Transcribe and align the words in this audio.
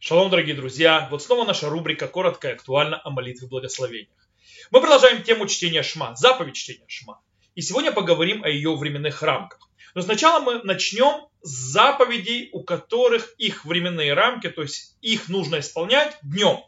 Шалом, 0.00 0.30
дорогие 0.30 0.54
друзья! 0.54 1.08
Вот 1.10 1.24
снова 1.24 1.44
наша 1.44 1.68
рубрика 1.68 2.06
«Коротко 2.06 2.48
и 2.48 2.52
актуально 2.52 3.00
о 3.02 3.10
молитве 3.10 3.48
благословениях». 3.48 4.30
Мы 4.70 4.80
продолжаем 4.80 5.24
тему 5.24 5.48
чтения 5.48 5.82
Шма, 5.82 6.14
заповедь 6.14 6.54
чтения 6.54 6.84
Шма. 6.86 7.20
И 7.56 7.62
сегодня 7.62 7.90
поговорим 7.90 8.44
о 8.44 8.48
ее 8.48 8.76
временных 8.76 9.22
рамках. 9.24 9.68
Но 9.96 10.02
сначала 10.02 10.38
мы 10.40 10.62
начнем 10.62 11.26
с 11.42 11.50
заповедей, 11.50 12.48
у 12.52 12.62
которых 12.62 13.34
их 13.38 13.64
временные 13.64 14.14
рамки, 14.14 14.48
то 14.48 14.62
есть 14.62 14.96
их 15.00 15.28
нужно 15.28 15.58
исполнять 15.58 16.16
днем. 16.22 16.60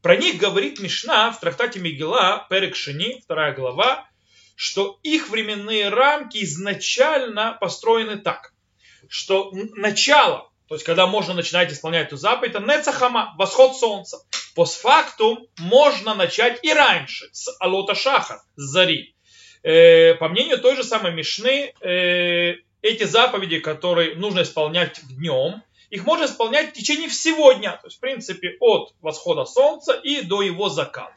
Про 0.00 0.14
них 0.14 0.38
говорит 0.38 0.78
Мишна 0.78 1.32
в 1.32 1.40
трактате 1.40 1.80
Мигела, 1.80 2.46
Перек 2.48 2.76
Шини, 2.76 3.20
вторая 3.24 3.56
глава, 3.56 4.08
что 4.54 5.00
их 5.02 5.30
временные 5.30 5.88
рамки 5.88 6.44
изначально 6.44 7.58
построены 7.60 8.18
так, 8.18 8.54
что 9.08 9.50
начало 9.74 10.47
то 10.68 10.74
есть 10.74 10.84
когда 10.84 11.06
можно 11.06 11.32
начинать 11.32 11.72
исполнять 11.72 12.08
эту 12.08 12.16
заповедь, 12.16 12.54
это 12.54 12.62
нецахама, 12.62 13.34
восход 13.38 13.76
солнца. 13.76 14.18
Постфактум 14.54 15.46
можно 15.58 16.14
начать 16.14 16.60
и 16.62 16.72
раньше, 16.72 17.28
с 17.32 17.48
алота 17.58 17.94
шаха, 17.94 18.42
с 18.56 18.62
зари. 18.62 19.14
Э, 19.62 20.14
по 20.14 20.28
мнению 20.28 20.58
той 20.58 20.76
же 20.76 20.84
самой 20.84 21.12
Мишны, 21.14 21.72
э, 21.80 22.56
эти 22.82 23.04
заповеди, 23.04 23.60
которые 23.60 24.14
нужно 24.16 24.42
исполнять 24.42 25.00
днем, 25.08 25.62
их 25.88 26.04
можно 26.04 26.26
исполнять 26.26 26.70
в 26.70 26.72
течение 26.74 27.08
всего 27.08 27.52
дня. 27.52 27.72
То 27.72 27.86
есть, 27.86 27.96
в 27.96 28.00
принципе, 28.00 28.56
от 28.60 28.92
восхода 29.00 29.46
солнца 29.46 29.94
и 29.94 30.20
до 30.20 30.42
его 30.42 30.68
заката. 30.68 31.14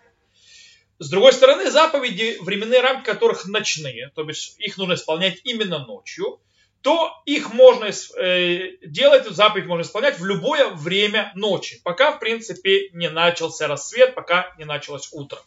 С 0.99 1.09
другой 1.09 1.33
стороны, 1.33 1.69
заповеди, 1.71 2.37
временные 2.39 2.79
рамки 2.79 3.05
которых 3.05 3.45
ночные, 3.47 4.11
то 4.15 4.23
есть 4.23 4.55
их 4.59 4.77
нужно 4.77 4.93
исполнять 4.93 5.41
именно 5.43 5.79
ночью, 5.79 6.39
то 6.81 7.21
их 7.25 7.53
можно 7.53 7.85
э, 7.85 8.77
делать, 8.83 9.21
эту 9.21 9.33
заповедь 9.33 9.67
можно 9.67 9.83
исполнять 9.83 10.19
в 10.19 10.25
любое 10.25 10.69
время 10.69 11.31
ночи, 11.35 11.79
пока, 11.83 12.11
в 12.11 12.19
принципе, 12.19 12.89
не 12.93 13.09
начался 13.09 13.67
рассвет, 13.67 14.15
пока 14.15 14.53
не 14.57 14.65
началось 14.65 15.09
утро. 15.11 15.39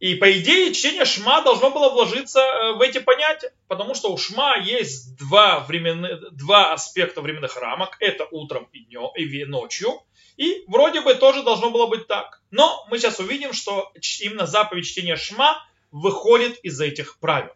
И 0.00 0.14
по 0.14 0.32
идее 0.32 0.72
чтение 0.72 1.04
шма 1.04 1.42
должно 1.42 1.70
было 1.70 1.90
вложиться 1.90 2.40
э, 2.40 2.72
в 2.72 2.80
эти 2.80 2.98
понятия, 2.98 3.52
потому 3.68 3.94
что 3.94 4.10
у 4.10 4.16
шма 4.16 4.56
есть 4.56 5.14
два, 5.18 5.60
временных, 5.60 6.34
два 6.34 6.72
аспекта 6.72 7.20
временных 7.20 7.56
рамок. 7.58 7.96
Это 8.00 8.26
утром 8.30 8.66
и, 8.72 8.80
днем, 8.80 9.10
и 9.14 9.44
ночью. 9.44 10.00
И 10.38 10.64
вроде 10.68 11.02
бы 11.02 11.14
тоже 11.14 11.42
должно 11.42 11.70
было 11.70 11.86
быть 11.86 12.06
так. 12.06 12.40
Но 12.50 12.86
мы 12.88 12.98
сейчас 12.98 13.18
увидим, 13.18 13.52
что 13.52 13.92
именно 14.20 14.46
заповедь 14.46 14.86
чтения 14.86 15.16
шма 15.16 15.62
выходит 15.90 16.58
из 16.60 16.80
этих 16.80 17.18
правил. 17.18 17.52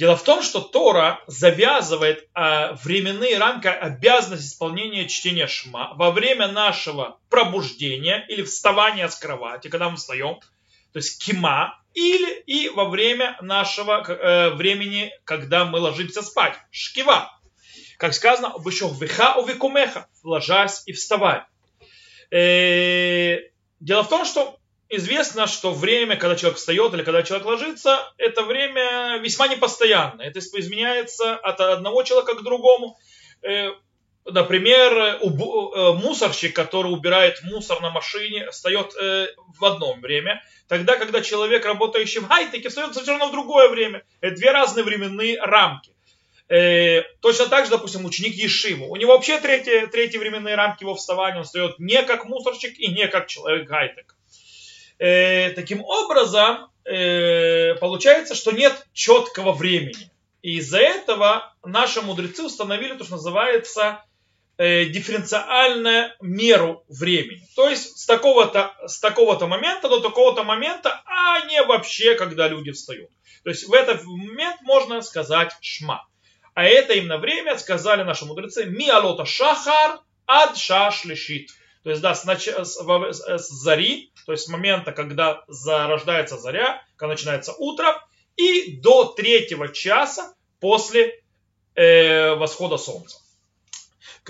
Дело 0.00 0.16
в 0.16 0.22
том, 0.24 0.42
что 0.42 0.62
Тора 0.62 1.22
завязывает 1.26 2.26
э, 2.34 2.72
временные 2.82 3.36
рамки 3.36 3.66
обязанности 3.66 4.46
исполнения 4.46 5.06
чтения 5.06 5.46
Шма 5.46 5.92
во 5.94 6.10
время 6.10 6.48
нашего 6.48 7.18
пробуждения 7.28 8.24
или 8.30 8.42
вставания 8.42 9.08
с 9.08 9.16
кровати, 9.16 9.68
когда 9.68 9.90
мы 9.90 9.98
встаем, 9.98 10.40
то 10.94 10.96
есть 10.96 11.22
кима, 11.22 11.78
или 11.92 12.40
и 12.46 12.70
во 12.70 12.86
время 12.86 13.36
нашего 13.42 14.00
э, 14.00 14.54
времени, 14.54 15.12
когда 15.24 15.66
мы 15.66 15.80
ложимся 15.80 16.22
спать, 16.22 16.54
шкива. 16.70 17.38
Как 17.98 18.14
сказано, 18.14 18.54
вышел 18.56 18.90
виха 18.94 19.34
увикумеха, 19.34 20.08
ложась 20.22 20.82
и 20.86 20.94
вставай. 20.94 21.42
Э, 22.30 23.36
дело 23.80 24.02
в 24.02 24.08
том, 24.08 24.24
что 24.24 24.59
известно, 24.90 25.46
что 25.46 25.72
время, 25.72 26.16
когда 26.16 26.36
человек 26.36 26.58
встает 26.58 26.92
или 26.92 27.02
когда 27.02 27.22
человек 27.22 27.46
ложится, 27.46 28.12
это 28.18 28.42
время 28.42 29.18
весьма 29.18 29.48
непостоянное. 29.48 30.26
Это 30.26 30.40
изменяется 30.40 31.36
от 31.36 31.60
одного 31.60 32.02
человека 32.02 32.34
к 32.34 32.42
другому. 32.42 32.98
Э, 33.42 33.70
например, 34.26 34.92
э, 34.92 35.92
мусорщик, 35.94 36.54
который 36.54 36.92
убирает 36.92 37.42
мусор 37.44 37.80
на 37.80 37.90
машине, 37.90 38.50
встает 38.50 38.94
э, 39.00 39.28
в 39.58 39.64
одно 39.64 39.94
время. 39.94 40.42
Тогда, 40.68 40.96
когда 40.96 41.22
человек, 41.22 41.64
работающий 41.64 42.20
в 42.20 42.28
хай-теке, 42.28 42.68
встает 42.68 42.92
совершенно 42.92 43.26
в 43.26 43.32
другое 43.32 43.68
время. 43.68 44.02
Это 44.20 44.36
две 44.36 44.50
разные 44.50 44.84
временные 44.84 45.40
рамки. 45.40 45.92
Точно 47.20 47.46
так 47.46 47.66
же, 47.66 47.70
допустим, 47.70 48.04
ученик 48.04 48.34
Ешиму. 48.34 48.88
У 48.88 48.96
него 48.96 49.12
вообще 49.12 49.38
третьи, 49.38 49.86
третьи 49.86 50.18
временные 50.18 50.56
рамки 50.56 50.82
его 50.82 50.96
вставания. 50.96 51.38
Он 51.38 51.44
встает 51.44 51.78
не 51.78 52.02
как 52.02 52.24
мусорщик 52.24 52.76
и 52.76 52.88
не 52.88 53.06
как 53.06 53.28
человек 53.28 53.68
хай-тек. 53.68 54.16
Э, 55.00 55.50
таким 55.54 55.82
образом, 55.82 56.68
э, 56.84 57.74
получается, 57.76 58.34
что 58.34 58.52
нет 58.52 58.86
четкого 58.92 59.52
времени. 59.52 60.10
И 60.42 60.58
из-за 60.58 60.78
этого 60.78 61.54
наши 61.64 62.02
мудрецы 62.02 62.44
установили 62.44 62.94
то, 62.96 63.04
что 63.04 63.14
называется 63.14 64.04
э, 64.58 64.84
дифференциальную 64.84 66.12
меру 66.20 66.84
времени. 66.88 67.42
То 67.56 67.70
есть 67.70 67.98
с 67.98 68.04
такого-то, 68.04 68.74
с 68.86 69.00
такого-то 69.00 69.46
момента 69.46 69.88
до 69.88 70.00
такого-то 70.00 70.44
момента, 70.44 71.02
а 71.06 71.46
не 71.46 71.62
вообще, 71.62 72.14
когда 72.14 72.46
люди 72.46 72.72
встают. 72.72 73.08
То 73.42 73.48
есть 73.48 73.66
в 73.66 73.72
этот 73.72 74.04
момент 74.04 74.60
можно 74.60 75.00
сказать 75.00 75.52
шма. 75.62 76.06
А 76.52 76.64
это 76.64 76.92
именно 76.92 77.16
время, 77.16 77.56
сказали 77.56 78.02
наши 78.02 78.26
мудрецы, 78.26 78.66
миалота 78.66 79.24
шахар 79.24 80.00
ад 80.26 80.58
шаш 80.58 81.04
лишит. 81.04 81.48
То 81.82 81.90
есть, 81.90 82.02
да, 82.02 82.14
с, 82.14 82.24
нач... 82.24 82.46
с, 82.46 82.76
с 82.76 83.48
зари, 83.48 84.12
то 84.26 84.32
есть 84.32 84.44
с 84.44 84.48
момента, 84.48 84.92
когда 84.92 85.44
зарождается 85.48 86.36
заря, 86.36 86.82
когда 86.96 87.14
начинается 87.14 87.54
утро, 87.56 88.02
и 88.36 88.76
до 88.76 89.06
третьего 89.06 89.68
часа 89.68 90.34
после 90.60 91.22
э, 91.74 92.34
восхода 92.34 92.76
солнца. 92.76 93.18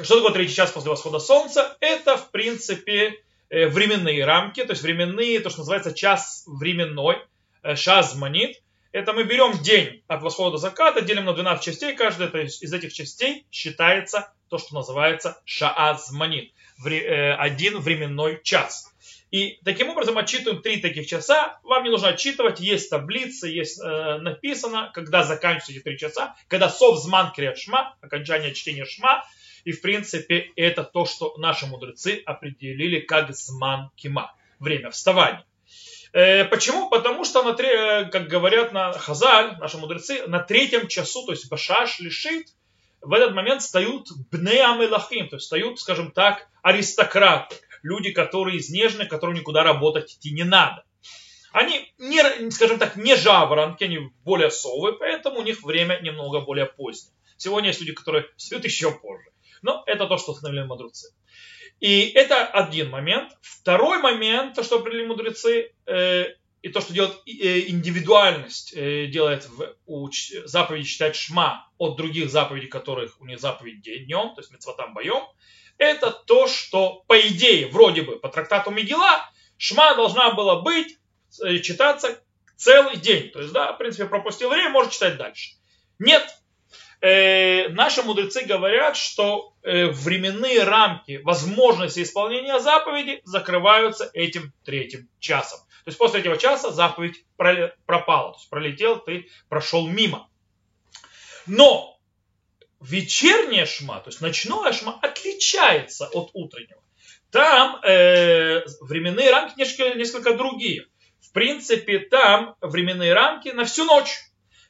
Что 0.01 0.17
такое 0.17 0.33
третий 0.33 0.55
час 0.55 0.71
после 0.71 0.91
восхода 0.91 1.19
солнца? 1.19 1.77
Это, 1.81 2.17
в 2.17 2.31
принципе, 2.31 3.23
э, 3.51 3.67
временные 3.67 4.25
рамки, 4.25 4.65
то 4.65 4.71
есть 4.71 4.83
временные, 4.83 5.41
то, 5.41 5.51
что 5.51 5.61
называется 5.61 5.93
час 5.93 6.45
временной, 6.47 7.19
э, 7.63 7.75
шазманит. 7.75 8.63
Это 8.93 9.13
мы 9.13 9.25
берем 9.25 9.59
день 9.63 10.03
от 10.09 10.23
восхода 10.23 10.53
до 10.53 10.59
заката, 10.59 11.01
делим 11.01 11.25
на 11.25 11.33
12 11.33 11.65
частей, 11.65 11.95
каждая 11.95 12.31
из 12.31 12.73
этих 12.73 12.93
частей 12.93 13.47
считается 13.51 14.33
то, 14.49 14.59
что 14.59 14.75
называется 14.75 15.41
шаазманит, 15.45 16.53
э, 16.87 17.35
один 17.35 17.79
временной 17.79 18.41
час. 18.43 18.93
И 19.31 19.61
таким 19.65 19.91
образом 19.91 20.19
отчитываем 20.19 20.61
три 20.61 20.79
таких 20.79 21.07
часа. 21.07 21.61
Вам 21.63 21.85
не 21.85 21.91
нужно 21.91 22.09
отчитывать, 22.09 22.59
есть 22.59 22.91
таблицы, 22.91 23.49
есть 23.49 23.81
э, 23.81 24.19
написано, 24.19 24.91
когда 24.93 25.23
заканчиваются 25.23 25.73
эти 25.73 25.81
три 25.81 25.99
часа, 25.99 26.35
когда 26.49 26.69
совзман 26.69 27.33
крият 27.33 27.59
шма, 27.59 27.97
окончание 28.01 28.55
чтения 28.55 28.85
шма. 28.85 29.25
И 29.65 29.73
в 29.73 29.83
принципе 29.83 30.51
это 30.57 30.83
то, 30.83 31.05
что 31.05 31.37
наши 31.37 31.67
мудрецы 31.67 32.23
определили 32.25 33.01
как 33.01 33.33
зман 33.35 33.91
кима, 33.95 34.35
время 34.59 34.91
вставания. 34.91 35.45
Э, 36.13 36.45
почему? 36.45 36.89
Потому 36.89 37.25
что, 37.25 37.43
на, 37.45 37.51
э, 37.61 38.07
как 38.07 38.27
говорят 38.27 38.73
на 38.73 38.93
Хазаль, 38.93 39.57
наши 39.59 39.79
мудрецы, 39.79 40.27
на 40.27 40.41
третьем 40.41 40.89
часу, 40.89 41.25
то 41.25 41.33
есть 41.33 41.49
Башаш 41.49 42.01
лишит, 42.01 42.49
в 43.03 43.13
этот 43.13 43.35
момент 43.35 43.63
встают 43.63 44.09
бнеамелахим, 44.31 45.29
то 45.29 45.37
есть 45.37 45.45
встают, 45.45 45.81
скажем 45.81 46.11
так, 46.11 46.49
аристократы, 46.63 47.57
люди, 47.83 48.13
которые 48.13 48.59
изнежены, 48.59 49.07
которым 49.07 49.37
никуда 49.37 49.63
работать 49.63 50.15
идти 50.15 50.33
не 50.33 50.45
надо. 50.45 50.85
Они, 51.53 51.93
не, 51.99 52.51
скажем 52.51 52.79
так, 52.79 52.97
не 52.97 53.17
жаворонки, 53.17 53.85
они 53.85 54.11
более 54.25 54.51
совы, 54.51 54.93
поэтому 54.93 55.41
у 55.41 55.43
них 55.43 55.63
время 55.63 55.99
немного 56.01 56.41
более 56.41 56.67
позднее. 56.67 57.15
Сегодня 57.37 57.69
есть 57.71 57.81
люди, 57.81 57.93
которые 57.93 58.27
встают 58.37 58.65
еще 58.65 58.93
позже. 58.93 59.31
Но 59.63 59.83
это 59.87 60.07
то, 60.07 60.17
что 60.17 60.33
установили 60.33 60.65
мудрецы. 60.65 61.13
И 61.81 62.11
это 62.11 62.47
один 62.47 62.91
момент. 62.91 63.33
Второй 63.41 63.99
момент, 63.99 64.55
то, 64.55 64.63
что 64.63 64.79
определили 64.79 65.07
мудрецы, 65.07 65.73
э, 65.87 66.35
и 66.63 66.69
то, 66.69 66.81
что 66.81 66.93
делает 66.93 67.17
э, 67.27 67.69
индивидуальность, 67.69 68.73
э, 68.75 69.07
делает 69.07 69.49
в, 69.49 69.77
у 69.87 70.09
заповеди 70.45 70.87
читать 70.87 71.17
шма 71.17 71.69
от 71.79 71.97
других 71.97 72.31
заповедей, 72.31 72.69
которых 72.69 73.21
у 73.21 73.27
них 73.27 73.41
заповедь 73.41 73.83
днем, 73.83 74.35
то 74.35 74.41
есть 74.41 74.51
мецватам 74.51 74.93
боем, 74.93 75.23
это 75.79 76.11
то, 76.11 76.47
что 76.47 77.05
по 77.09 77.19
идее, 77.19 77.69
вроде 77.69 78.03
бы, 78.03 78.19
по 78.19 78.29
трактату 78.29 78.71
Мигела, 78.71 79.31
шма 79.57 79.95
должна 79.95 80.33
была 80.33 80.61
быть, 80.61 80.99
э, 81.43 81.59
читаться 81.59 82.23
целый 82.57 82.97
день. 82.97 83.31
То 83.31 83.41
есть, 83.41 83.53
да, 83.55 83.73
в 83.73 83.79
принципе, 83.79 84.05
пропустил 84.05 84.51
время, 84.51 84.69
может 84.69 84.93
читать 84.93 85.17
дальше. 85.17 85.53
Нет. 85.99 86.29
Э, 87.01 87.69
наши 87.69 88.03
мудрецы 88.03 88.45
говорят, 88.45 88.95
что 88.95 89.55
э, 89.63 89.87
временные 89.87 90.65
рамки 90.65 91.21
возможности 91.25 92.03
исполнения 92.03 92.61
заповеди 92.61 93.23
закрываются 93.25 94.11
этим 94.13 94.53
третьим 94.65 95.09
часом. 95.19 95.61
То 95.85 95.89
есть 95.89 95.99
после 95.99 96.21
этого 96.21 96.37
часа 96.37 96.71
заповедь 96.73 97.25
пропала. 97.37 98.33
То 98.33 98.39
есть 98.39 98.51
пролетел, 98.51 98.99
ты 98.99 99.29
прошел 99.49 99.87
мимо. 99.87 100.29
Но 101.47 101.99
вечерняя 102.81 103.67
шма, 103.67 104.01
то 104.01 104.11
есть 104.11 104.21
ночное 104.21 104.73
шма, 104.73 104.99
отличается 105.03 106.07
от 106.07 106.31
утреннего. 106.33 106.83
Там 107.31 107.81
э, 107.85 108.65
временные 108.81 109.31
рамки 109.31 109.59
несколько, 109.59 109.95
несколько 109.95 110.35
другие. 110.35 110.87
В 111.21 111.33
принципе, 111.33 112.01
там 112.01 112.57
временные 112.61 113.13
рамки 113.13 113.49
на 113.51 113.65
всю 113.65 113.85
ночь. 113.85 114.19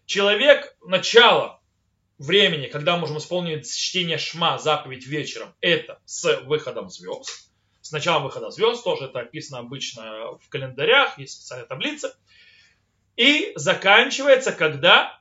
Человек 0.04 0.76
начало 0.84 1.60
времени, 2.18 2.66
когда 2.66 2.96
можем 2.98 3.18
исполнить 3.18 3.72
чтение 3.72 4.18
шма, 4.18 4.58
заповедь 4.58 5.06
вечером, 5.06 5.54
это 5.60 6.00
с 6.04 6.40
выходом 6.42 6.90
звезд. 6.90 7.49
С 7.90 7.92
началом 7.92 8.22
выхода 8.22 8.52
звезд, 8.52 8.84
тоже 8.84 9.06
это 9.06 9.18
описано 9.18 9.58
обычно 9.58 10.38
в 10.40 10.48
календарях, 10.48 11.18
есть 11.18 11.32
специальная 11.32 11.66
таблица. 11.66 12.16
И 13.16 13.50
заканчивается, 13.56 14.52
когда 14.52 15.18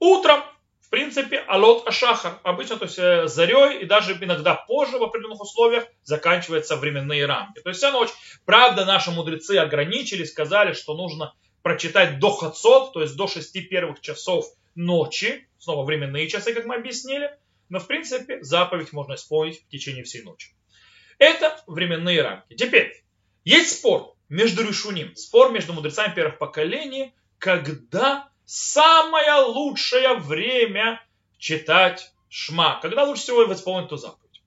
утром, 0.00 0.42
в 0.80 0.90
принципе, 0.90 1.38
алот 1.38 1.86
ашахар. 1.86 2.40
Обычно, 2.42 2.78
то 2.78 2.86
есть 2.86 2.98
э, 2.98 3.28
зарей 3.28 3.82
и 3.82 3.84
даже 3.84 4.14
иногда 4.20 4.56
позже 4.56 4.98
в 4.98 5.04
определенных 5.04 5.42
условиях 5.42 5.84
заканчиваются 6.02 6.74
временные 6.74 7.24
рамки. 7.24 7.60
То 7.60 7.68
есть 7.68 7.78
вся 7.78 7.92
ночь. 7.92 8.10
Правда, 8.44 8.84
наши 8.84 9.12
мудрецы 9.12 9.58
ограничили, 9.58 10.24
сказали, 10.24 10.72
что 10.72 10.96
нужно 10.96 11.36
прочитать 11.62 12.18
до 12.18 12.32
хацот, 12.32 12.94
то 12.94 13.02
есть 13.02 13.14
до 13.14 13.28
шести 13.28 13.60
первых 13.60 14.00
часов 14.00 14.46
ночи, 14.74 15.48
снова 15.60 15.84
временные 15.84 16.28
часы, 16.28 16.52
как 16.52 16.64
мы 16.64 16.74
объяснили, 16.74 17.30
но 17.68 17.78
в 17.78 17.86
принципе 17.86 18.42
заповедь 18.42 18.92
можно 18.92 19.14
исполнить 19.14 19.62
в 19.62 19.68
течение 19.68 20.02
всей 20.02 20.24
ночи. 20.24 20.50
Это 21.22 21.56
временные 21.68 22.20
рамки. 22.20 22.54
Теперь, 22.54 23.00
есть 23.44 23.78
спор 23.78 24.16
между 24.28 24.66
решуним, 24.66 25.14
спор 25.14 25.52
между 25.52 25.72
мудрецами 25.72 26.12
первых 26.12 26.36
поколений, 26.38 27.14
когда 27.38 28.28
самое 28.44 29.34
лучшее 29.44 30.14
время 30.14 31.00
читать 31.38 32.12
шма, 32.28 32.80
когда 32.82 33.04
лучше 33.04 33.22
всего 33.22 33.52
исполнить 33.52 33.86
эту 33.86 33.98
заповедь. 33.98 34.42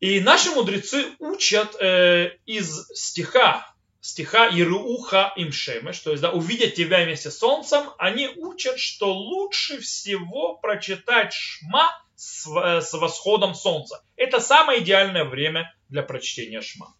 И 0.00 0.18
наши 0.20 0.50
мудрецы 0.50 1.12
учат 1.18 1.76
э, 1.78 2.38
из 2.46 2.88
стиха 2.94 3.70
стиха 4.00 4.48
Ируха 4.48 5.34
им 5.36 5.52
шемеш, 5.52 5.98
то 6.00 6.10
есть 6.10 6.22
да, 6.22 6.30
увидят 6.30 6.74
тебя 6.74 7.04
вместе 7.04 7.30
с 7.30 7.38
солнцем, 7.38 7.90
они 7.98 8.28
учат, 8.36 8.78
что 8.78 9.12
лучше 9.12 9.78
всего 9.80 10.56
прочитать 10.56 11.34
шма 11.34 11.90
с, 12.16 12.46
э, 12.46 12.80
с 12.80 12.92
восходом 12.94 13.54
солнца. 13.54 14.04
Это 14.16 14.40
самое 14.40 14.80
идеальное 14.80 15.24
время 15.24 15.74
для 15.88 16.02
прочтения 16.02 16.60
шма. 16.60 16.94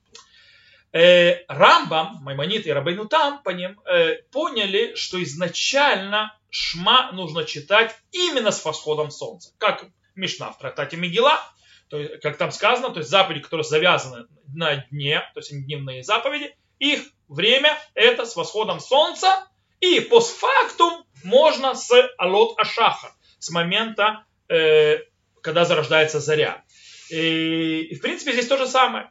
Э, 0.93 1.45
Рамбам, 1.49 2.19
Маймонит 2.23 2.67
и 2.67 2.73
Рабейну 2.73 3.07
Там 3.07 3.43
по 3.43 3.51
ним 3.51 3.81
э, 3.81 4.23
поняли, 4.31 4.95
что 4.95 5.23
изначально 5.23 6.39
шма 6.51 7.11
нужно 7.13 7.45
читать 7.45 7.97
именно 8.13 8.53
с 8.53 8.65
восходом 8.65 9.11
солнца. 9.11 9.53
Как 9.59 9.87
Мишна 10.15 10.53
в 10.53 10.59
трактате 10.59 10.97
Мигела, 10.97 11.41
то 11.89 11.99
есть, 11.99 12.21
как 12.21 12.37
там 12.37 12.53
сказано, 12.53 12.91
то 12.91 12.99
есть 12.99 13.11
заповеди, 13.11 13.41
которые 13.41 13.65
завязаны 13.65 14.27
на 14.55 14.77
дне, 14.91 15.21
то 15.35 15.41
есть 15.41 15.51
дневные 15.51 16.05
заповеди, 16.05 16.57
их 16.79 17.03
время 17.29 17.77
это 17.95 18.25
с 18.25 18.37
восходом 18.37 18.81
солнца, 18.81 19.49
и 19.81 20.01
постфактум 20.01 21.05
можно 21.25 21.75
с 21.75 21.91
алот 22.19 22.59
ашаха, 22.59 23.15
с 23.39 23.51
момента, 23.51 24.25
э, 24.49 24.99
когда 25.43 25.65
зарождается 25.65 26.21
заря. 26.21 26.65
И, 27.11 27.83
и 27.91 27.95
в 27.95 28.01
принципе 28.01 28.33
здесь 28.33 28.49
то 28.49 28.57
же 28.57 28.67
самое. 28.67 29.11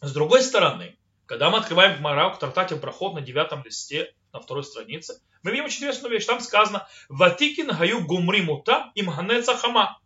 С 0.00 0.12
другой 0.12 0.42
стороны, 0.42 0.96
когда 1.26 1.50
мы 1.50 1.58
открываем 1.58 1.98
Гмара 1.98 2.30
в 2.30 2.38
трактате 2.38 2.76
проход 2.76 3.14
на 3.14 3.20
девятом 3.20 3.64
листе, 3.64 4.14
на 4.32 4.40
второй 4.40 4.64
странице, 4.64 5.20
мы 5.42 5.50
видим 5.50 5.64
очень 5.64 5.78
интересную 5.78 6.12
вещь. 6.12 6.26
Там 6.26 6.40
сказано 6.40 6.86
«Ватикин 7.08 7.68
гаю 7.68 8.04
гумри 8.04 8.42
мута 8.42 8.92
им 8.94 9.10
ганеца 9.10 9.56
хама». 9.56 9.98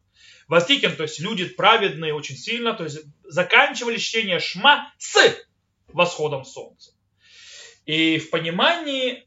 Ватикин, 0.48 0.96
то 0.96 1.04
есть 1.04 1.20
люди 1.20 1.44
праведные 1.44 2.14
очень 2.14 2.36
сильно, 2.36 2.74
то 2.74 2.84
есть 2.84 3.00
заканчивали 3.24 3.98
чтение 3.98 4.40
шма 4.40 4.92
с 4.98 5.16
восходом 5.88 6.44
солнца. 6.44 6.92
И 7.86 8.18
в 8.18 8.30
понимании, 8.30 9.26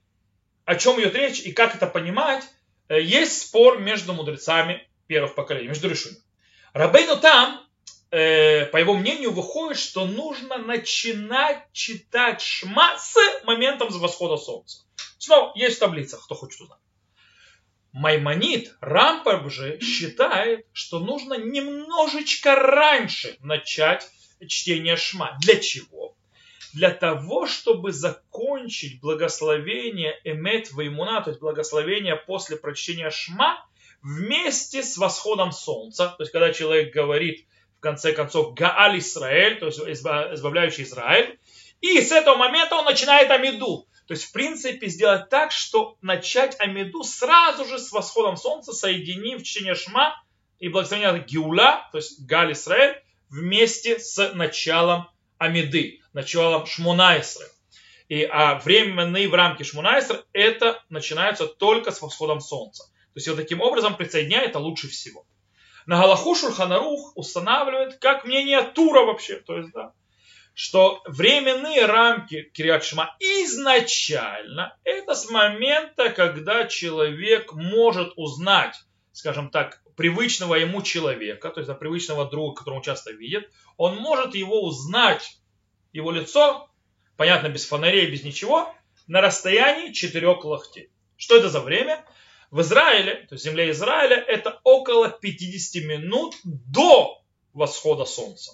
о 0.65 0.75
чем 0.75 0.99
идет 0.99 1.15
речь 1.15 1.39
и 1.39 1.51
как 1.51 1.75
это 1.75 1.87
понимать, 1.87 2.43
э, 2.87 3.01
есть 3.01 3.41
спор 3.41 3.79
между 3.79 4.13
мудрецами 4.13 4.87
первых 5.07 5.35
поколений, 5.35 5.67
между 5.67 5.89
решениями. 5.89 6.23
Рабейну 6.73 7.17
там, 7.17 7.65
э, 8.11 8.65
по 8.67 8.77
его 8.77 8.95
мнению, 8.95 9.31
выходит, 9.31 9.77
что 9.77 10.05
нужно 10.05 10.57
начинать 10.57 11.71
читать 11.71 12.41
шма 12.41 12.97
с 12.97 13.15
моментом 13.43 13.89
восхода 13.89 14.37
солнца. 14.37 14.83
Снова 15.17 15.51
есть 15.55 15.77
в 15.77 15.79
таблицах, 15.79 16.23
кто 16.25 16.35
хочет 16.35 16.61
узнать. 16.61 16.79
Маймонит, 17.91 18.75
Рампарб 18.81 19.51
же 19.51 19.79
считает, 19.79 20.65
что 20.73 20.99
нужно 20.99 21.35
немножечко 21.35 22.55
раньше 22.55 23.37
начать 23.41 24.09
чтение 24.47 24.97
шма. 24.97 25.37
Для 25.41 25.59
чего? 25.59 26.03
для 26.73 26.89
того, 26.89 27.45
чтобы 27.45 27.91
закончить 27.91 28.99
благословение 28.99 30.19
Эмет 30.23 30.71
Ваймуна, 30.71 31.21
то 31.21 31.29
есть 31.29 31.39
благословение 31.39 32.15
после 32.15 32.57
прочтения 32.57 33.11
Шма, 33.11 33.63
вместе 34.03 34.83
с 34.83 34.97
восходом 34.97 35.51
солнца, 35.51 36.09
то 36.17 36.23
есть 36.23 36.31
когда 36.31 36.53
человек 36.53 36.93
говорит 36.93 37.45
в 37.77 37.79
конце 37.79 38.13
концов 38.13 38.53
Гааль 38.53 38.99
Израиль, 38.99 39.59
то 39.59 39.67
есть 39.67 39.79
избавляющий 39.79 40.83
Израиль, 40.83 41.39
и 41.81 41.99
с 41.99 42.11
этого 42.11 42.35
момента 42.35 42.75
он 42.75 42.85
начинает 42.85 43.31
Амиду. 43.31 43.87
То 44.07 44.13
есть, 44.13 44.25
в 44.25 44.31
принципе, 44.33 44.87
сделать 44.87 45.29
так, 45.29 45.51
что 45.51 45.97
начать 46.01 46.59
Амиду 46.59 47.03
сразу 47.03 47.65
же 47.65 47.79
с 47.79 47.91
восходом 47.91 48.35
солнца, 48.35 48.73
соединив 48.73 49.43
чтение 49.43 49.75
Шма 49.75 50.21
и 50.59 50.67
благословение 50.67 51.23
Гиула, 51.25 51.87
то 51.91 51.97
есть 51.97 52.25
Галь 52.25 52.51
Израиль, 52.51 53.01
вместе 53.29 53.99
с 53.99 54.33
началом 54.33 55.07
Амиды 55.37 56.01
началом 56.11 56.65
Шмунайсры. 56.65 57.45
И, 58.07 58.23
а 58.23 58.59
временные 58.59 59.27
в 59.27 59.33
рамки 59.33 59.63
Шмунайсры 59.63 60.23
это 60.33 60.83
начинается 60.89 61.47
только 61.47 61.91
с 61.91 62.01
восходом 62.01 62.41
солнца. 62.41 62.83
То 63.13 63.17
есть 63.17 63.27
вот 63.27 63.37
таким 63.37 63.61
образом 63.61 63.95
присоединяет 63.95 64.49
это 64.49 64.59
лучше 64.59 64.87
всего. 64.87 65.25
На 65.85 65.99
Галаху 66.01 66.33
Шурханарух 66.33 67.15
устанавливает 67.15 67.97
как 67.97 68.25
мнение 68.25 68.61
Тура 68.61 69.03
вообще, 69.03 69.35
то 69.35 69.57
есть, 69.57 69.71
да, 69.71 69.93
что 70.53 71.01
временные 71.05 71.85
рамки 71.85 72.49
Кириат 72.53 72.83
изначально 73.19 74.77
это 74.83 75.15
с 75.15 75.29
момента, 75.29 76.09
когда 76.09 76.65
человек 76.67 77.53
может 77.53 78.13
узнать, 78.15 78.75
скажем 79.11 79.49
так, 79.49 79.81
привычного 79.95 80.55
ему 80.55 80.81
человека, 80.81 81.49
то 81.49 81.59
есть 81.59 81.79
привычного 81.79 82.29
друга, 82.29 82.55
которого 82.55 82.77
он 82.77 82.83
часто 82.83 83.11
видит, 83.11 83.49
он 83.77 83.97
может 83.97 84.35
его 84.35 84.63
узнать 84.63 85.37
его 85.91 86.11
лицо, 86.11 86.69
понятно, 87.17 87.49
без 87.49 87.65
фонарей, 87.65 88.09
без 88.09 88.23
ничего, 88.23 88.73
на 89.07 89.21
расстоянии 89.21 89.91
четырех 89.91 90.43
локтей. 90.45 90.89
Что 91.17 91.37
это 91.37 91.49
за 91.49 91.59
время? 91.59 92.03
В 92.53 92.61
Израиле, 92.61 93.25
то 93.27 93.33
есть 93.33 93.45
земле 93.45 93.71
Израиля, 93.71 94.15
это 94.15 94.61
около 94.63 95.09
50 95.09 95.85
минут 95.85 96.35
до 96.43 97.19
восхода 97.51 98.05
солнца. 98.05 98.51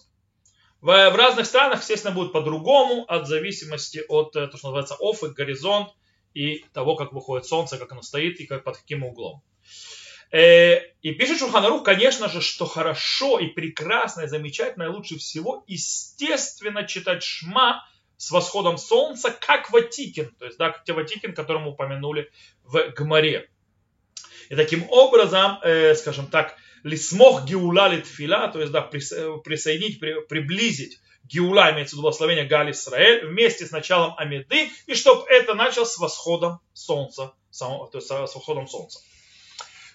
В, 0.79 0.85
в 0.85 1.15
разных 1.17 1.45
странах, 1.45 1.81
естественно, 1.81 2.15
будет 2.15 2.31
по-другому, 2.31 3.03
от 3.09 3.27
зависимости 3.27 4.01
от 4.07 4.31
того, 4.31 4.47
что 4.55 4.67
называется 4.67 4.95
офык, 5.01 5.33
горизонт 5.33 5.89
и 6.33 6.63
того, 6.71 6.95
как 6.95 7.11
выходит 7.11 7.45
солнце, 7.45 7.77
как 7.77 7.91
оно 7.91 8.01
стоит 8.01 8.39
и 8.39 8.45
как, 8.45 8.63
под 8.63 8.77
каким 8.77 9.03
углом. 9.03 9.43
Э, 10.31 10.77
и 11.01 11.11
пишет 11.11 11.39
Шуханарух, 11.39 11.83
конечно 11.83 12.29
же, 12.29 12.39
что 12.39 12.65
хорошо 12.65 13.37
и 13.37 13.47
прекрасно 13.47 14.21
и 14.21 14.27
замечательно, 14.27 14.83
и 14.83 14.87
лучше 14.87 15.17
всего, 15.17 15.65
естественно, 15.67 16.87
читать 16.87 17.21
Шма 17.21 17.85
с 18.15 18.31
восходом 18.31 18.77
солнца, 18.77 19.29
как 19.29 19.69
Ватикин, 19.71 20.33
то 20.39 20.45
есть, 20.45 20.57
да, 20.57 20.69
как 20.69 20.85
те 20.85 20.93
Ватикин, 20.93 21.33
который 21.33 21.61
мы 21.61 21.71
упомянули 21.71 22.31
в 22.63 22.93
Гмаре. 22.95 23.49
И 24.49 24.55
таким 24.55 24.89
образом, 24.89 25.59
э, 25.63 25.95
скажем 25.95 26.27
так, 26.27 26.55
лисмох 26.83 27.45
геула 27.45 27.89
литфила, 27.89 28.47
то 28.47 28.59
есть, 28.59 28.71
да, 28.71 28.81
присоединить, 28.81 29.99
при, 29.99 30.21
приблизить 30.27 30.99
Геула, 31.25 31.71
имеется 31.71 31.91
в 31.91 31.93
виду 31.93 32.03
благословение 32.03 32.45
Галь 32.45 32.71
Исраэль, 32.71 33.27
вместе 33.27 33.65
с 33.65 33.71
началом 33.71 34.15
Амиды, 34.17 34.71
и 34.87 34.95
чтобы 34.95 35.27
это 35.27 35.53
началось 35.53 35.91
с 35.91 35.97
восходом 35.97 36.59
солнца, 36.73 37.33
то 37.57 37.89
есть 37.93 38.07
с 38.07 38.09
восходом 38.09 38.67
солнца. 38.67 38.99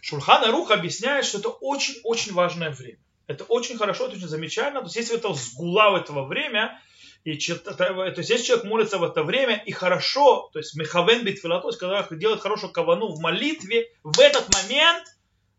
Шульхан 0.01 0.45
Арух 0.45 0.71
объясняет, 0.71 1.25
что 1.25 1.39
это 1.39 1.49
очень-очень 1.49 2.35
важное 2.35 2.71
время. 2.71 2.99
Это 3.27 3.45
очень 3.45 3.79
хорошо, 3.79 4.05
это 4.05 4.17
очень 4.17 4.29
замечательно. 4.29 4.81
То 4.81 4.87
есть 4.87 4.97
если 4.97 5.17
это 5.17 5.33
сгула 5.33 5.91
в 5.91 5.95
это 5.95 6.13
время, 6.13 6.79
и, 7.25 7.39
то 7.39 8.15
есть 8.19 8.29
если 8.29 8.45
человек 8.45 8.67
молится 8.67 8.99
в 8.99 9.05
это 9.05 9.23
время 9.23 9.57
и 9.65 9.73
хорошо, 9.73 10.51
то 10.53 10.59
есть 10.59 10.77
мехавен 10.77 11.25
битфила, 11.25 11.59
то 11.59 11.69
есть 11.69 11.79
когда 11.79 12.07
делает 12.11 12.43
хорошую 12.43 12.71
кавану 12.71 13.09
в 13.09 13.21
молитве, 13.21 13.91
в 14.03 14.21
этот 14.21 14.53
момент 14.53 15.07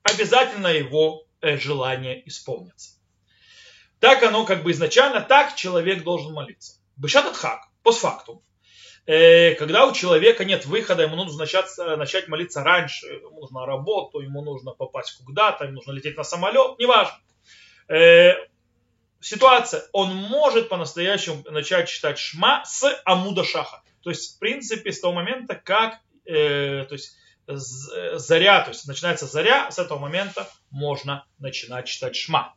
обязательно 0.03 0.67
его 0.67 1.25
э, 1.41 1.57
желание 1.57 2.27
исполнится. 2.29 2.91
Так 3.99 4.21
оно 4.21 4.45
как 4.45 4.61
бы 4.61 4.71
изначально, 4.71 5.21
так 5.21 5.55
человек 5.55 6.03
должен 6.03 6.33
молиться. 6.33 6.75
Бешат 6.97 7.35
хак, 7.35 7.61
постфактум. 7.81 8.43
Э, 9.07 9.55
когда 9.55 9.87
у 9.87 9.91
человека 9.93 10.45
нет 10.45 10.67
выхода, 10.67 11.01
ему 11.01 11.15
нужно 11.15 11.39
начать, 11.39 11.65
начать 11.77 12.27
молиться 12.27 12.63
раньше, 12.63 13.07
ему 13.07 13.39
нужно 13.39 13.65
работу, 13.65 14.19
ему 14.19 14.43
нужно 14.43 14.71
попасть 14.73 15.17
куда-то, 15.25 15.63
ему 15.63 15.77
нужно 15.77 15.93
лететь 15.93 16.15
на 16.15 16.23
самолет, 16.23 16.77
неважно. 16.77 17.17
Ситуация, 19.25 19.83
он 19.91 20.15
может 20.15 20.69
по-настоящему 20.69 21.43
начать 21.49 21.89
читать 21.89 22.19
шма 22.19 22.63
с 22.63 23.01
Амуда 23.05 23.43
Шаха. 23.43 23.81
То 24.03 24.11
есть, 24.11 24.35
в 24.35 24.39
принципе, 24.39 24.91
с 24.91 24.99
того 24.99 25.15
момента, 25.15 25.55
как 25.55 25.99
э, 26.25 26.85
то 26.87 26.93
есть, 26.93 27.17
заря, 27.47 28.61
то 28.61 28.69
есть 28.69 28.87
начинается 28.87 29.25
заря, 29.25 29.71
с 29.71 29.79
этого 29.79 29.97
момента 29.97 30.47
можно 30.69 31.25
начинать 31.39 31.87
читать 31.87 32.15
шма. 32.15 32.53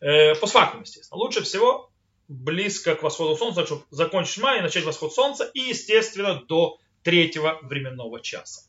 Э, 0.00 0.34
по 0.34 0.46
фактам, 0.46 0.80
естественно. 0.80 1.18
Лучше 1.18 1.42
всего 1.42 1.90
близко 2.26 2.94
к 2.94 3.02
восходу 3.02 3.36
солнца, 3.36 3.66
чтобы 3.66 3.84
закончить 3.90 4.32
шма 4.32 4.56
и 4.56 4.62
начать 4.62 4.84
восход 4.84 5.12
солнца, 5.12 5.44
и, 5.44 5.60
естественно, 5.60 6.42
до 6.42 6.78
третьего 7.02 7.58
временного 7.60 8.22
часа. 8.22 8.62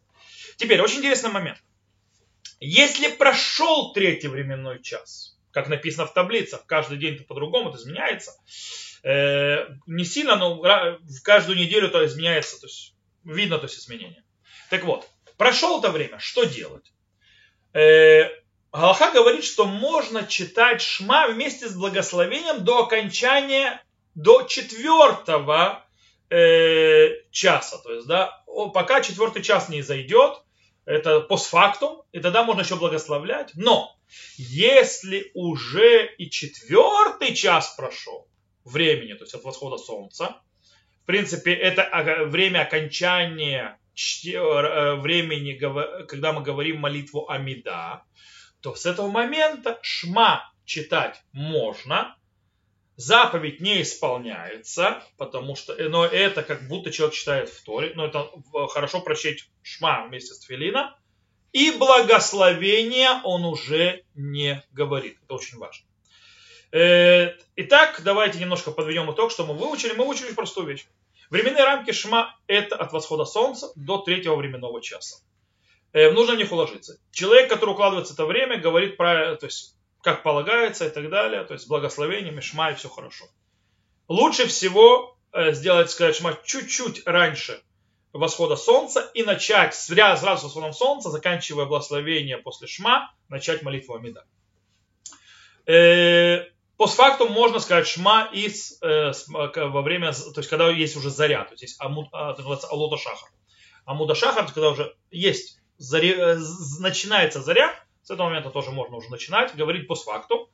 Теперь, 0.58 0.82
очень 0.82 0.98
интересный 0.98 1.32
момент. 1.32 1.64
Если 2.60 3.08
прошел 3.08 3.94
третий 3.94 4.28
временной 4.28 4.82
час, 4.84 5.39
как 5.60 5.70
написано 5.70 6.08
в 6.08 6.14
таблицах, 6.14 6.66
каждый 6.66 6.98
день 6.98 7.16
это 7.16 7.26
по-другому, 7.26 7.70
это 7.70 7.78
изменяется, 7.78 8.32
э, 9.04 9.68
не 9.88 10.06
сильно, 10.06 10.36
но 10.38 10.56
в 10.56 11.22
каждую 11.24 11.58
неделю 11.58 11.90
то 11.90 12.06
изменяется, 12.06 12.60
то 12.60 12.68
есть 12.68 12.96
видно 13.26 13.58
то 13.58 13.66
есть 13.66 13.78
изменение. 13.80 14.24
Так 14.70 14.86
вот, 14.86 15.08
прошло 15.38 15.80
это 15.80 15.92
время, 15.92 16.20
что 16.20 16.46
делать? 16.46 16.94
Э, 17.74 18.30
Галаха 18.72 19.12
говорит, 19.12 19.44
что 19.44 19.66
можно 19.66 20.26
читать 20.26 20.82
Шма 20.82 21.28
вместе 21.28 21.68
с 21.68 21.76
благословением 21.76 22.64
до 22.64 22.84
окончания, 22.84 23.84
до 24.16 24.44
четвертого 24.44 25.86
э, 26.30 27.10
часа. 27.32 27.80
То 27.80 27.94
есть, 27.94 28.08
да, 28.08 28.44
пока 28.74 29.02
четвертый 29.02 29.42
час 29.42 29.70
не 29.70 29.82
зайдет, 29.82 30.42
это 30.86 31.20
постфактум, 31.20 32.04
и 32.12 32.20
тогда 32.20 32.44
можно 32.44 32.62
еще 32.62 32.76
благословлять. 32.76 33.52
Но 33.56 33.99
если 34.38 35.32
уже 35.34 36.14
и 36.18 36.30
четвертый 36.30 37.34
час 37.36 37.74
прошел 37.76 38.28
времени, 38.66 39.14
то 39.14 39.24
есть 39.24 39.34
от 39.34 39.44
восхода 39.44 39.78
солнца, 39.78 40.42
в 41.04 41.06
принципе, 41.06 41.54
это 41.54 42.26
время 42.26 42.62
окончания 42.62 43.80
э, 43.96 44.96
времени, 44.96 45.54
когда 46.06 46.34
мы 46.34 46.42
говорим 46.42 46.80
молитву 46.80 47.30
Амида, 47.30 48.04
то 48.62 48.76
с 48.76 48.86
этого 48.86 49.08
момента 49.08 49.80
шма 49.82 50.52
читать 50.66 51.22
можно, 51.32 52.16
заповедь 52.96 53.62
не 53.62 53.82
исполняется, 53.82 55.02
потому 55.18 55.56
что 55.56 55.74
но 55.90 56.06
это 56.06 56.44
как 56.44 56.68
будто 56.68 56.92
человек 56.92 57.16
читает 57.16 57.50
в 57.50 57.64
Торе, 57.64 57.94
но 57.96 58.06
это 58.06 58.30
хорошо 58.68 59.02
прочесть 59.02 59.50
шма 59.64 60.06
вместе 60.06 60.34
с 60.34 60.44
Филина, 60.44 60.99
и 61.52 61.72
благословение 61.72 63.22
он 63.24 63.46
уже 63.46 64.04
не 64.16 64.64
говорит. 64.72 65.18
Это 65.24 65.36
очень 65.36 65.58
важно. 65.58 65.86
Э, 66.72 67.34
итак, 67.56 68.02
давайте 68.04 68.40
немножко 68.40 68.72
подведем 68.72 69.12
итог, 69.12 69.32
что 69.32 69.46
мы 69.46 69.54
выучили. 69.56 69.94
Мы 69.94 70.06
выучили 70.06 70.34
простую 70.34 70.68
вещь. 70.68 70.86
Временные 71.30 71.64
рамки 71.64 71.92
шма 71.92 72.36
это 72.48 72.76
от 72.76 72.92
восхода 72.92 73.26
солнца 73.26 73.72
до 73.76 74.00
третьего 74.00 74.36
временного 74.36 74.82
часа. 74.82 75.18
Э, 75.94 76.12
нужно 76.12 76.36
в 76.36 76.38
них 76.38 76.52
уложиться. 76.52 77.00
Человек, 77.12 77.50
который 77.50 77.72
укладывается 77.72 78.14
это 78.14 78.26
время, 78.26 78.58
говорит 78.58 78.98
про, 78.98 79.36
то 79.36 79.46
есть, 79.46 79.76
как 80.04 80.24
полагается 80.24 80.86
и 80.86 80.90
так 80.90 81.10
далее, 81.10 81.44
то 81.44 81.54
есть 81.54 81.68
благословение, 81.68 82.40
шма 82.42 82.72
и 82.72 82.76
все 82.76 82.90
хорошо. 82.90 83.26
Лучше 84.08 84.48
всего 84.48 85.18
э, 85.32 85.54
сделать, 85.54 85.90
сказать 85.90 86.16
шма 86.16 86.38
чуть-чуть 86.44 87.04
раньше 87.06 87.62
восхода 88.14 88.56
солнца 88.56 89.10
и 89.14 89.24
начать 89.24 89.76
сразу 89.76 90.22
с 90.22 90.44
восходом 90.44 90.74
солнца, 90.74 91.10
заканчивая 91.10 91.66
благословение 91.66 92.38
после 92.38 92.68
шма, 92.68 93.14
начать 93.28 93.62
молитву 93.62 93.96
Амида. 93.96 94.26
Э, 95.66 96.46
постфактум 96.78 97.32
можно 97.32 97.60
сказать 97.60 97.88
шма 97.88 98.30
из, 98.34 98.82
э, 98.82 99.12
во 99.30 99.82
время, 99.82 100.14
то 100.14 100.38
есть 100.38 100.50
когда 100.50 100.70
есть 100.70 100.96
уже 100.96 101.12
заря, 101.12 101.44
то 101.44 101.52
есть 101.52 101.62
есть 101.62 101.76
амуд, 101.80 102.08
а, 102.12 102.32
это 102.32 102.40
называется 102.40 102.68
алота 102.68 102.98
шахар. 102.98 103.30
Амуда 103.86 104.16
шахар, 104.16 104.52
когда 104.52 104.70
уже 104.70 104.96
есть 105.12 105.60
заре, 105.78 106.16
э, 106.16 106.38
начинается 106.80 107.42
заря, 107.42 107.74
с 108.02 108.10
этого 108.10 108.28
момента 108.28 108.50
тоже 108.50 108.72
можно 108.72 108.98
уже 108.98 109.10
начинать, 109.12 109.56
говорить 109.56 109.88
постфактум. 109.88 110.48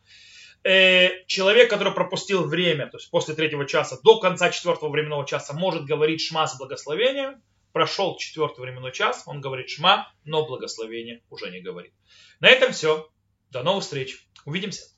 Человек, 0.65 1.69
который 1.69 1.93
пропустил 1.93 2.47
время, 2.47 2.87
то 2.87 2.97
есть 2.97 3.11
после 3.11 3.35
третьего 3.35 3.67
часа 3.67 3.99
до 4.01 4.19
конца 4.19 4.49
четвертого 4.49 4.89
временного 4.89 5.23
часа, 5.23 5.53
может 5.53 5.85
говорить 5.85 6.21
шма 6.21 6.47
с 6.47 6.57
благословением. 6.57 7.43
Прошел 7.71 8.17
четвертый 8.17 8.61
временной 8.61 8.91
час, 8.91 9.23
он 9.27 9.41
говорит 9.41 9.69
шма, 9.69 10.11
но 10.23 10.45
благословение 10.47 11.21
уже 11.29 11.51
не 11.51 11.59
говорит. 11.59 11.93
На 12.39 12.47
этом 12.47 12.71
все. 12.71 13.09
До 13.51 13.61
новых 13.61 13.83
встреч. 13.83 14.27
Увидимся. 14.45 14.94